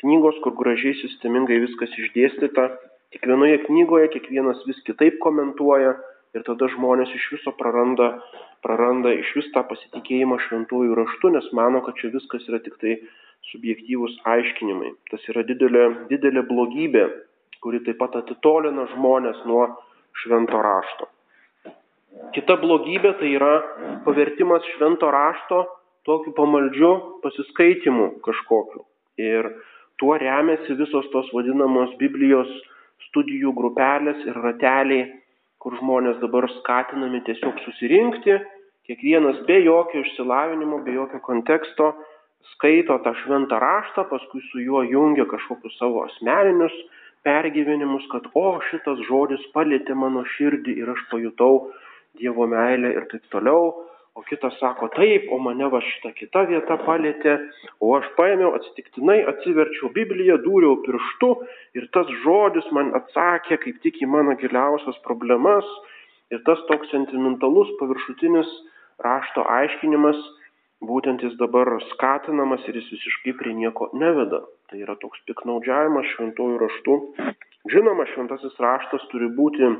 knygos, 0.00 0.38
kur 0.44 0.56
gražiai 0.58 0.96
sistemingai 1.02 1.60
viskas 1.66 1.94
išdėstyta. 2.02 2.68
Kiekvienoje 3.14 3.64
knygoje 3.66 4.10
kiekvienas 4.14 4.62
vis 4.68 4.78
kitaip 4.86 5.18
komentuoja 5.22 5.96
ir 6.34 6.44
tada 6.46 6.68
žmonės 6.74 7.10
iš 7.14 7.26
viso 7.34 7.52
praranda, 7.58 8.12
praranda 8.64 9.12
iš 9.18 9.32
vis 9.38 9.48
tą 9.54 9.64
pasitikėjimą 9.66 10.38
šventųjų 10.46 10.98
raštu, 10.98 11.32
nes 11.34 11.48
mano, 11.56 11.82
kad 11.86 11.98
čia 11.98 12.12
viskas 12.14 12.46
yra 12.50 12.62
tik 12.62 12.78
tai 12.82 13.00
subjektyvūs 13.50 14.20
aiškinimai. 14.30 14.92
Tas 15.10 15.24
yra 15.32 15.42
didelė, 15.48 15.86
didelė 16.10 16.44
blogybė, 16.46 17.06
kuri 17.60 17.82
taip 17.86 17.98
pat 18.00 18.16
atitolina 18.22 18.86
žmonės 18.94 19.42
nuo 19.48 19.66
švento 20.22 20.60
rašto. 20.64 21.08
Kita 22.34 22.56
blogybė 22.60 23.14
tai 23.20 23.34
yra 23.36 23.52
pavertimas 24.04 24.64
švento 24.76 25.10
rašto 25.12 25.64
tokiu 26.08 26.32
pamaldžiu 26.36 26.92
pasiskaitimu 27.22 28.16
kažkokiu. 28.24 28.84
Ir 29.20 29.50
Tuo 30.00 30.16
remiasi 30.16 30.72
visos 30.80 31.04
tos 31.12 31.26
vadinamos 31.36 31.90
Biblijos 32.00 32.48
studijų 33.10 33.50
grupelės 33.52 34.22
ir 34.24 34.38
rateliai, 34.40 35.02
kur 35.60 35.74
žmonės 35.76 36.16
dabar 36.22 36.46
skatinami 36.54 37.20
tiesiog 37.26 37.58
susirinkti, 37.66 38.38
kiekvienas 38.88 39.42
be 39.44 39.58
jokio 39.60 40.00
išsilavinimo, 40.00 40.78
be 40.86 40.94
jokio 40.96 41.20
konteksto 41.26 41.90
skaito 42.54 42.96
tą 43.04 43.12
šventą 43.20 43.58
raštą, 43.60 44.06
paskui 44.08 44.40
su 44.46 44.64
juo 44.64 44.80
jungia 44.88 45.28
kažkokius 45.28 45.76
savo 45.76 46.06
asmeninius 46.06 46.72
pergyvenimus, 47.26 48.06
kad 48.12 48.26
o 48.34 48.46
šitas 48.70 49.00
žodis 49.08 49.44
palėtė 49.54 49.96
mano 49.98 50.24
širdį 50.36 50.76
ir 50.82 50.92
aš 50.94 51.06
pajutau 51.12 51.70
Dievo 52.18 52.46
meilę 52.50 52.90
ir 52.96 53.06
taip 53.12 53.26
toliau. 53.32 53.70
O 54.18 54.24
kitas 54.26 54.56
sako 54.58 54.88
taip, 54.96 55.28
o 55.30 55.38
mane 55.38 55.68
va 55.70 55.78
šita 55.86 56.10
kita 56.16 56.42
vieta 56.48 56.76
palėtė, 56.82 57.36
o 57.78 57.92
aš 57.94 58.08
paėmiau 58.16 58.50
atsitiktinai, 58.56 59.20
atsiverčiau 59.30 59.92
Bibliją, 59.94 60.40
dūriau 60.42 60.80
pirštu 60.82 61.30
ir 61.78 61.86
tas 61.94 62.10
žodis 62.24 62.66
man 62.74 62.90
atsakė 62.98 63.60
kaip 63.62 63.78
tik 63.84 64.02
į 64.02 64.10
mano 64.10 64.34
giliausias 64.40 64.98
problemas. 65.06 65.68
Ir 66.34 66.42
tas 66.46 66.58
toks 66.66 66.90
sentimentalus 66.90 67.70
paviršutinis 67.78 68.50
rašto 69.06 69.46
aiškinimas, 69.46 70.18
būtent 70.80 71.22
jis 71.24 71.36
dabar 71.40 71.68
skatinamas 71.92 72.64
ir 72.68 72.80
jis 72.80 72.90
visiškai 72.94 73.36
prie 73.38 73.54
nieko 73.54 73.90
neveda. 73.92 74.42
Tai 74.70 74.80
yra 74.80 74.96
toks 75.00 75.20
piknaudžiavimas 75.28 76.08
šventojų 76.14 76.60
raštų. 76.64 76.98
Žinoma, 77.70 78.06
šventasis 78.14 78.56
raštas 78.62 79.04
turi 79.12 79.28
būti 79.36 79.74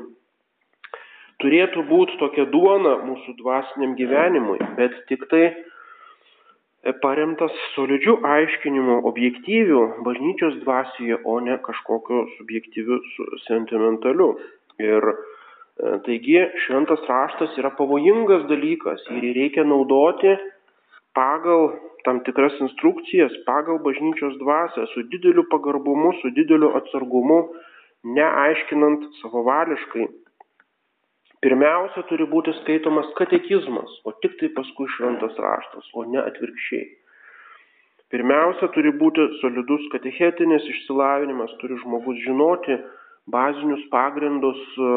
turėtų 1.41 1.83
būti 1.89 2.17
tokia 2.21 2.45
duona 2.53 2.97
mūsų 3.05 3.35
dvasiniam 3.41 3.95
gyvenimui, 3.97 4.59
bet 4.77 4.95
tik 5.09 5.25
tai 5.31 5.43
e, 5.49 6.93
paremtas 7.03 7.55
solidžiu 7.75 8.19
aiškinimu 8.35 9.01
objektyviu 9.09 9.81
bažnyčios 10.05 10.59
dvasioje, 10.61 11.19
o 11.25 11.39
ne 11.43 11.57
kažkokiu 11.65 12.27
subjektyviu 12.37 13.01
sentimentaliu. 13.47 14.35
Ir 14.81 15.11
e, 15.11 15.15
taigi 16.05 16.39
šventas 16.67 17.03
raštas 17.09 17.57
yra 17.61 17.73
pavojingas 17.77 18.47
dalykas 18.51 19.05
ir 19.15 19.29
jį 19.29 19.35
reikia 19.41 19.67
naudoti 19.67 20.37
pagal 21.17 21.71
tam 22.05 22.23
tikras 22.25 22.55
instrukcijas, 22.65 23.33
pagal 23.45 23.77
bažnyčios 23.85 24.39
dvasę, 24.41 24.87
su 24.93 25.03
dideliu 25.13 25.45
pagarbumu, 25.51 26.15
su 26.21 26.31
dideliu 26.33 26.71
atsargumu, 26.79 27.43
neaiškinant 28.17 29.05
savavališkai 29.21 30.07
Pirmiausia 31.41 32.03
turi 32.05 32.27
būti 32.29 32.53
skaitomas 32.59 33.07
katekizmas, 33.17 33.93
o 34.05 34.11
tik 34.21 34.35
tai 34.37 34.51
paskui 34.53 34.85
šventas 34.93 35.39
raštas, 35.41 35.87
o 35.97 36.03
ne 36.05 36.19
atvirkščiai. 36.21 36.83
Pirmiausia 38.13 38.69
turi 38.75 38.91
būti 38.99 39.25
solidus 39.39 39.87
katechetinis 39.93 40.67
išsilavinimas, 40.69 41.55
turi 41.63 41.79
žmogus 41.81 42.19
žinoti 42.27 42.77
bazinius 43.33 43.81
pagrindus 43.89 44.61
e, 44.77 44.91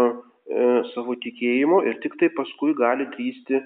savo 0.92 1.16
tikėjimo 1.24 1.80
ir 1.88 1.96
tik 2.04 2.18
tai 2.20 2.28
paskui 2.36 2.76
gali 2.76 3.08
drįsti 3.14 3.62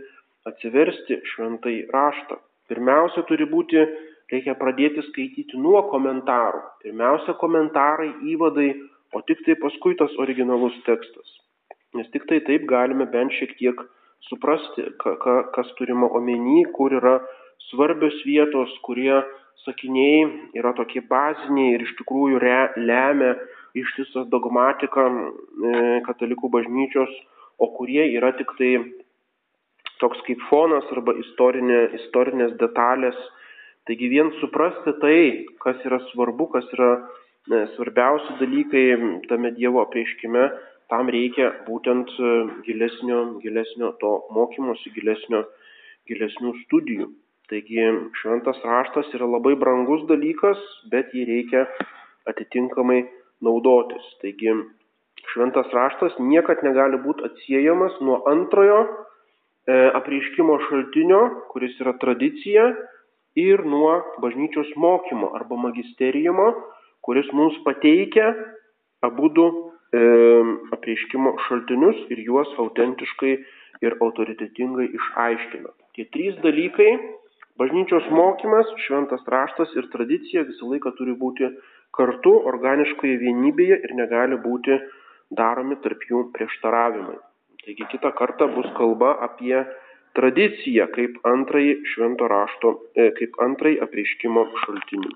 atsiversti 0.51 1.21
šventai 1.33 1.81
raštą. 1.93 2.39
Pirmiausia 2.69 3.25
turi 3.29 3.47
būti, 3.49 3.81
reikia 4.33 4.55
pradėti 4.61 5.05
skaityti 5.09 5.61
nuo 5.61 5.83
komentarų. 5.93 6.61
Pirmiausia 6.85 7.35
komentarai, 7.41 8.11
įvadai, 8.35 8.71
o 9.17 9.23
tik 9.29 9.45
tai 9.47 9.57
paskui 9.61 9.97
tas 10.01 10.13
originalus 10.21 10.77
tekstas. 10.89 11.39
Nes 11.97 12.09
tik 12.13 12.27
tai 12.29 12.43
taip 12.45 12.67
galime 12.69 13.07
bent 13.09 13.33
šiek 13.33 13.55
tiek 13.61 13.81
suprasti, 14.29 14.85
ka, 15.01 15.17
ka, 15.23 15.37
kas 15.55 15.71
turima 15.79 16.11
omeny, 16.19 16.67
kur 16.77 16.93
yra 16.93 17.17
svarbios 17.71 18.19
vietos, 18.29 18.75
kurie 18.85 19.23
sakiniai 19.65 20.27
yra 20.59 20.75
tokie 20.77 21.01
baziniai 21.09 21.75
ir 21.77 21.87
iš 21.87 21.95
tikrųjų 22.03 22.41
re, 22.43 22.59
lemia 22.77 23.35
ištisą 23.79 24.27
dogmatiką 24.33 25.05
e, 25.09 25.19
katalikų 26.07 26.51
bažnyčios, 26.53 27.11
o 27.59 27.71
kurie 27.77 28.05
yra 28.15 28.35
tik 28.39 28.53
tai 28.61 28.73
toks 30.03 30.21
kaip 30.27 30.41
fonas 30.49 30.87
arba 30.95 31.15
istorinė, 31.23 31.83
istorinės 31.99 32.55
detalės. 32.61 33.19
Taigi 33.89 34.11
vien 34.13 34.31
suprasti 34.41 34.95
tai, 35.03 35.21
kas 35.65 35.79
yra 35.89 36.01
svarbu, 36.11 36.49
kas 36.53 36.67
yra 36.77 36.91
e, 36.97 37.63
svarbiausi 37.77 38.37
dalykai 38.41 38.85
tame 39.31 39.55
Dievo 39.57 39.81
apreiškime, 39.85 40.45
tam 40.93 41.09
reikia 41.13 41.53
būtent 41.69 42.13
e, 42.19 42.35
gilesnio, 42.67 43.23
gilesnio 43.45 43.95
to 44.03 44.13
mokymosi, 44.37 44.93
gilesnio, 44.97 45.47
gilesnių 46.11 46.55
studijų. 46.67 47.09
Taigi 47.49 47.85
šventas 48.21 48.59
raštas 48.61 49.09
yra 49.17 49.25
labai 49.25 49.55
brangus 49.57 50.03
dalykas, 50.11 50.61
bet 50.93 51.15
jį 51.17 51.25
reikia 51.31 51.65
atitinkamai 52.29 53.07
naudotis. 53.45 54.05
Taigi 54.21 54.53
šventas 55.33 55.73
raštas 55.73 56.19
niekad 56.21 56.61
negali 56.67 57.01
būti 57.01 57.25
atsiejamas 57.25 57.97
nuo 58.05 58.21
antrojo 58.29 58.83
apreiškimo 59.69 60.59
šaltinio, 60.69 61.21
kuris 61.53 61.75
yra 61.83 61.93
tradicija, 62.01 62.71
ir 63.39 63.65
nuo 63.65 63.93
bažnyčios 64.23 64.71
mokymo 64.77 65.31
arba 65.37 65.57
magisterijumo, 65.69 66.49
kuris 67.05 67.29
mums 67.33 67.59
pateikia 67.67 68.33
abu 69.05 69.29
du 69.37 69.47
e, 69.49 70.01
apreiškimo 70.75 71.37
šaltinius 71.47 72.01
ir 72.15 72.25
juos 72.25 72.51
autentiškai 72.65 73.35
ir 73.87 73.95
autoritetingai 74.03 74.89
išaiškina. 74.99 75.71
Tie 75.95 76.09
trys 76.15 76.41
dalykai 76.43 76.91
Bažnyčios 77.59 78.05
mokymas, 78.15 78.69
šventas 78.87 79.25
raštas 79.27 79.73
ir 79.75 79.89
tradicija 79.91 80.45
visą 80.47 80.69
laiką 80.71 80.93
turi 80.95 81.17
būti 81.19 81.49
kartu 81.99 82.37
organiškoje 82.51 83.17
vienybėje 83.19 83.81
ir 83.89 83.95
negali 83.99 84.39
būti 84.45 84.77
daromi 85.41 85.79
tarp 85.83 86.05
jų 86.11 86.21
prieštaravimai. 86.37 87.17
Taigi 87.64 87.87
kitą 87.92 88.12
kartą 88.21 88.49
bus 88.55 88.68
kalba 88.79 89.14
apie 89.27 89.64
tradiciją 90.18 90.87
kaip 90.94 91.18
antrąjį 91.33 91.75
švento 91.92 92.29
rašto, 92.33 92.75
e, 92.94 93.11
kaip 93.18 93.38
antrąjį 93.49 93.83
apreiškimo 93.87 94.47
šaltinį. 94.64 95.12